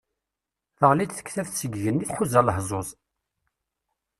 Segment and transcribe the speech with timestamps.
[0.77, 2.89] Teɣli-d tektabt seg igenni, tḥuza lehẓuz.